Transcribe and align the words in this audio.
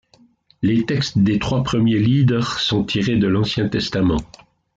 Les 0.63 0.83
textes 0.83 1.19
des 1.19 1.37
trois 1.37 1.61
premiers 1.63 1.99
lieder 1.99 2.41
sont 2.57 2.83
tirés 2.83 3.17
de 3.17 3.27
l'Ancien 3.27 3.69
Testament. 3.69 4.17